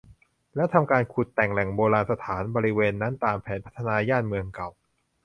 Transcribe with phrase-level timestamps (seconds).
[0.55, 4.69] และทำการขุดแต่งแหล่งโบราณสถานบริเวณนั้นตามแผนพัฒนาย่านเมืองเก่า